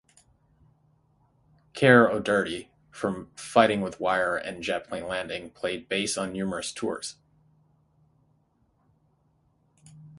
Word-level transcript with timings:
Cahir 1.75 2.09
O'Doherty, 2.09 2.71
from 2.89 3.29
Fighting 3.35 3.81
with 3.81 3.99
Wire 3.99 4.35
and 4.35 4.63
Jetplane 4.63 5.07
Landing, 5.07 5.51
played 5.51 5.87
bass 5.89 6.17
on 6.17 6.33
numerous 6.33 6.71
tours. 6.71 7.17